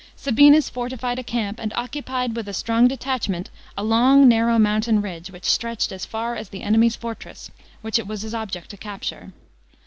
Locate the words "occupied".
1.73-2.35